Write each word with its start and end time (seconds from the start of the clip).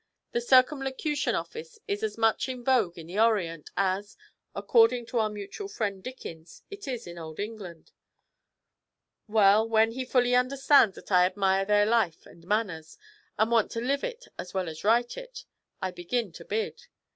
The 0.31 0.41
circumlocution 0.41 1.35
office 1.35 1.77
is 1.87 2.01
as 2.01 2.17
much 2.17 2.49
in 2.49 2.63
vogue 2.63 2.97
in 2.97 3.05
the 3.05 3.19
Orient 3.19 3.69
as, 3.77 4.17
according 4.55 5.05
to 5.05 5.19
our 5.19 5.29
mutual 5.29 5.67
friend 5.67 6.01
Dickens, 6.01 6.63
it 6.71 6.87
is 6.87 7.05
in 7.05 7.19
old 7.19 7.39
England. 7.39 7.91
Well, 9.27 9.69
when 9.69 9.91
he 9.91 10.05
fully 10.05 10.33
understands 10.33 10.95
that 10.95 11.11
I 11.11 11.27
admire 11.27 11.65
their 11.65 11.85
life 11.85 12.25
and 12.25 12.43
manners, 12.47 12.97
and 13.37 13.51
want 13.51 13.69
to 13.73 13.79
live 13.79 14.03
it 14.03 14.27
as 14.39 14.55
well 14.55 14.67
as 14.67 14.83
write 14.83 15.17
it, 15.19 15.45
I 15.83 15.91
begin 15.91 16.31
to 16.31 16.45
bid. 16.45 16.87